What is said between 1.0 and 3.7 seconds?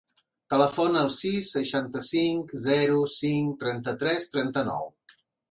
al sis, seixanta-cinc, zero, cinc,